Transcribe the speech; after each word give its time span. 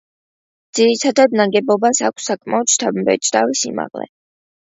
ძირითად 0.77 1.35
ნაგებობას 1.41 2.01
აქვს 2.09 2.25
საკმაოდ 2.31 2.73
შთამბეჭდავი 2.77 3.59
სიმაღლე. 3.61 4.09